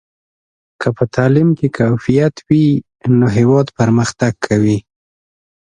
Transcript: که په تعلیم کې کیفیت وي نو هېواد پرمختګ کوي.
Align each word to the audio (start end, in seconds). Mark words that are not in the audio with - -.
که 0.81 0.87
په 0.97 1.03
تعلیم 1.15 1.49
کې 1.57 1.67
کیفیت 1.79 2.35
وي 2.47 2.65
نو 3.17 3.25
هېواد 3.37 3.67
پرمختګ 3.79 4.33
کوي. 4.47 4.77